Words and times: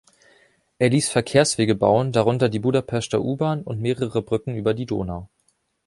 Er 0.79 0.89
ließ 0.89 1.09
Verkehrswege 1.09 1.75
bauen, 1.75 2.11
darunter 2.11 2.49
die 2.49 2.57
Budapester 2.57 3.21
U-Bahn 3.21 3.61
und 3.61 3.79
mehrere 3.81 4.23
Brücken 4.23 4.55
über 4.55 4.73
die 4.73 4.87
Donau. 4.87 5.29